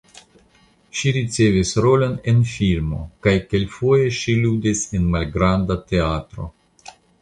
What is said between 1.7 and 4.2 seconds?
rolon en filmo kaj kelkfoje